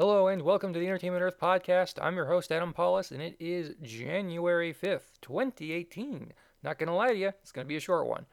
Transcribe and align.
Hello 0.00 0.28
and 0.28 0.40
welcome 0.40 0.72
to 0.72 0.78
the 0.78 0.86
Entertainment 0.86 1.22
Earth 1.22 1.38
podcast. 1.38 1.98
I'm 2.00 2.16
your 2.16 2.24
host, 2.24 2.50
Adam 2.50 2.72
Pawlus, 2.72 3.10
and 3.10 3.20
it 3.20 3.36
is 3.38 3.74
January 3.82 4.72
5th, 4.72 5.20
2018. 5.20 6.32
Not 6.62 6.78
gonna 6.78 6.96
lie 6.96 7.08
to 7.08 7.18
you, 7.18 7.32
it's 7.42 7.52
gonna 7.52 7.66
be 7.66 7.76
a 7.76 7.80
short 7.80 8.06
one. 8.06 8.24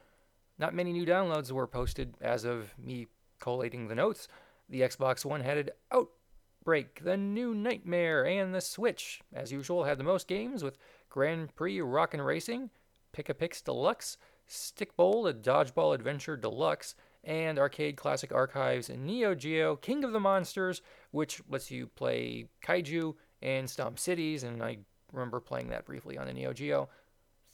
Not 0.58 0.74
many 0.74 0.94
new 0.94 1.06
downloads 1.06 1.52
were 1.52 1.68
posted 1.68 2.16
as 2.22 2.46
of 2.46 2.74
me 2.78 3.08
collating 3.42 3.90
the 3.90 3.96
notes. 3.96 4.30
The 4.70 4.80
Xbox 4.80 5.26
One 5.26 5.42
headed 5.42 5.72
Outbreak, 5.92 7.04
the 7.04 7.18
new 7.18 7.54
Nightmare, 7.54 8.26
and 8.26 8.56
the 8.56 8.62
Switch, 8.62 9.20
as 9.34 9.52
usual, 9.52 9.84
had 9.84 9.98
the 9.98 10.06
most 10.06 10.30
games 10.30 10.64
with 10.64 10.78
Grand 11.10 11.54
Prix 11.54 11.82
Rockin' 11.82 12.22
Racing, 12.22 12.70
Pic-a-Pix 13.12 13.62
Deluxe, 13.62 14.18
Stikbold, 14.50 15.30
a 15.30 15.34
Dodgeball 15.34 15.94
Adventure 15.94 16.38
Deluxe, 16.38 16.96
and 17.28 17.60
Arcade 17.60 17.98
Classic 17.98 18.32
Archives 18.32 18.90
and 18.90 19.06
Neo 19.06 19.36
Geo 19.36 19.76
King 19.76 20.06
of 20.06 20.14
the 20.14 20.20
Monsters, 20.20 20.82
which 21.12 21.42
lets 21.50 21.70
you 21.70 21.86
play 21.86 22.46
kaiju 22.64 23.14
and 23.42 23.70
stomp 23.70 24.00
cities. 24.00 24.44
And 24.44 24.64
I 24.64 24.78
remember 25.12 25.42
playing 25.42 25.70
that 25.70 25.86
briefly 25.86 26.18
on 26.18 26.26
the 26.26 26.34
Neo 26.34 26.54
Geo 26.54 26.90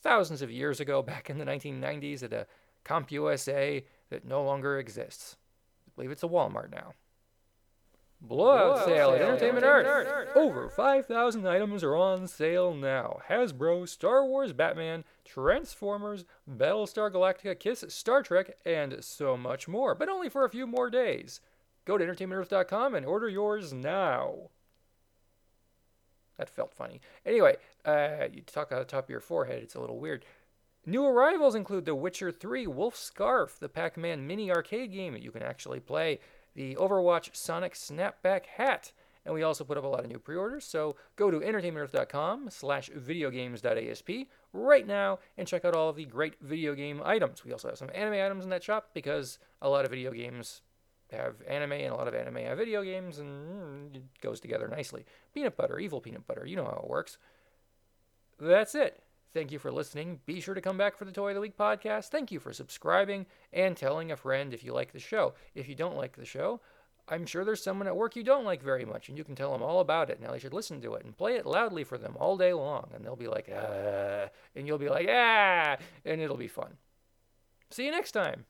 thousands 0.04 0.44
of 0.44 0.52
years 0.52 0.80
ago, 0.80 1.02
back 1.02 1.30
in 1.30 1.40
the 1.40 1.46
1990s, 1.46 2.22
at 2.24 2.34
a 2.34 2.46
CompUSA 2.86 3.84
that 4.12 4.26
no 4.26 4.44
longer 4.44 4.78
exists. 4.78 5.38
I 5.88 5.92
believe 5.96 6.12
it's 6.12 6.24
a 6.24 6.28
Walmart 6.28 6.72
now. 6.72 6.94
Blowout 8.24 8.86
sale 8.86 9.12
at 9.12 9.22
Entertainment 9.22 9.66
Earth. 9.66 10.30
Over 10.36 10.70
5,000 10.70 11.46
items 11.46 11.84
are 11.84 11.96
on 11.96 12.26
sale 12.28 12.74
now. 12.74 13.20
Hasbro, 13.30 13.88
Star 13.88 14.26
Wars 14.26 14.54
Batman, 14.54 15.04
Transformers, 15.26 16.24
Battlestar 16.50 17.12
Galactica, 17.12 17.60
Kiss, 17.60 17.84
Star 17.90 18.24
Trek, 18.24 18.56
and 18.66 19.04
so 19.04 19.36
much 19.36 19.68
more, 19.68 19.94
but 19.94 20.08
only 20.08 20.30
for 20.30 20.46
a 20.46 20.50
few 20.50 20.66
more 20.66 20.90
days. 20.90 21.42
Go 21.84 21.98
to 21.98 22.06
entertainmentearth.com 22.06 22.96
and 22.96 23.06
order 23.06 23.28
yours 23.28 23.74
now. 23.74 24.50
That 26.38 26.50
felt 26.50 26.74
funny. 26.74 27.02
Anyway, 27.26 27.58
uh, 27.84 28.28
you 28.32 28.42
talk 28.42 28.72
out 28.72 28.80
the 28.80 28.86
top 28.86 29.04
of 29.04 29.10
your 29.10 29.20
forehead, 29.20 29.62
it's 29.64 29.76
a 29.76 29.82
little 29.82 30.00
weird. 30.00 30.24
New 30.86 31.06
arrivals 31.06 31.56
include 31.56 31.86
The 31.86 31.96
Witcher 31.96 32.32
3, 32.32 32.68
Wolf 32.68 32.96
Scarf, 32.96 33.58
the 33.60 33.70
Pac 33.70 33.98
Man 33.98 34.26
mini 34.26 34.50
arcade 34.50 34.92
game 34.94 35.14
that 35.14 35.22
you 35.22 35.32
can 35.32 35.44
actually 35.44 35.80
play 35.80 36.20
the 36.56 36.76
Overwatch 36.76 37.36
Sonic 37.36 37.74
Snapback 37.74 38.46
Hat. 38.58 38.92
And 39.26 39.34
we 39.34 39.44
also 39.44 39.64
put 39.64 39.78
up 39.78 39.86
a 39.86 39.88
lot 39.88 40.02
of 40.02 40.10
new 40.10 40.20
pre-orders, 40.20 40.66
so 40.66 40.98
go 41.16 41.32
to 41.32 41.40
entertainmentearth.com 41.40 42.50
slash 42.50 42.90
videogames.asp 42.90 44.10
right 44.52 44.86
now 44.86 45.20
and 45.38 45.48
check 45.48 45.64
out 45.64 45.76
all 45.76 45.88
of 45.88 45.96
the 45.96 46.04
great 46.04 46.36
video 46.42 46.76
game 46.76 47.02
items. 47.06 47.46
We 47.46 47.54
also 47.54 47.70
have 47.70 47.78
some 47.78 47.90
anime 47.94 48.16
items 48.16 48.44
in 48.44 48.50
that 48.50 48.64
shop 48.64 48.90
because 48.94 49.40
a 49.62 49.70
lot 49.70 49.86
of 49.86 49.92
video 49.92 50.12
games 50.12 50.62
have 51.12 51.36
anime 51.48 51.72
and 51.74 51.94
a 51.94 51.96
lot 51.96 52.08
of 52.08 52.16
anime 52.16 52.36
have 52.38 52.58
video 52.58 52.84
games 52.84 53.20
and 53.20 53.94
mm, 53.94 53.96
it 53.96 54.04
goes 54.22 54.42
together 54.42 54.68
nicely. 54.68 55.06
Peanut 55.34 55.56
butter, 55.56 55.80
evil 55.80 56.02
peanut 56.02 56.28
butter, 56.28 56.46
you 56.46 56.58
know 56.58 56.66
how 56.66 56.82
it 56.84 56.90
works. 56.90 57.18
That's 58.40 58.76
it. 58.76 59.04
Thank 59.34 59.52
you 59.52 59.58
for 59.58 59.72
listening. 59.72 60.20
Be 60.28 60.40
sure 60.40 60.54
to 60.54 60.62
come 60.62 60.78
back 60.78 60.96
for 60.96 61.06
the 61.06 61.12
Toy 61.12 61.30
of 61.30 61.36
the 61.36 61.42
Week 61.42 61.58
podcast. 61.58 62.10
Thank 62.10 62.32
you 62.32 62.40
for 62.40 62.54
subscribing 62.54 63.26
and 63.52 63.76
telling 63.76 64.12
a 64.12 64.16
friend 64.16 64.54
if 64.54 64.64
you 64.64 64.74
like 64.74 64.94
the 64.94 65.00
show. 65.00 65.34
If 65.56 65.68
you 65.68 65.74
don't 65.74 65.98
like 65.98 66.16
the 66.16 66.26
show, 66.26 66.62
I'm 67.10 67.26
sure 67.26 67.44
there's 67.44 67.64
someone 67.64 67.88
at 67.88 67.96
work 67.96 68.16
you 68.16 68.24
don't 68.24 68.46
like 68.46 68.62
very 68.62 68.86
much, 68.86 69.10
and 69.10 69.18
you 69.18 69.24
can 69.24 69.36
tell 69.36 69.52
them 69.52 69.64
all 69.64 69.80
about 69.80 70.12
it. 70.12 70.22
Now 70.22 70.32
they 70.32 70.40
should 70.40 70.54
listen 70.54 70.82
to 70.82 70.94
it 70.94 71.04
and 71.04 71.18
play 71.18 71.36
it 71.36 71.48
loudly 71.48 71.84
for 71.84 71.98
them 71.98 72.16
all 72.20 72.38
day 72.38 72.54
long, 72.54 72.92
and 72.94 73.04
they'll 73.04 73.16
be 73.16 73.28
like, 73.28 73.50
ah, 73.52 74.30
and 74.56 74.68
you'll 74.68 74.78
be 74.78 74.90
like, 74.90 75.08
ah, 75.10 75.78
and 76.06 76.22
it'll 76.22 76.38
be 76.38 76.48
fun. 76.48 76.78
See 77.72 77.86
you 77.86 77.92
next 77.92 78.12
time. 78.12 78.46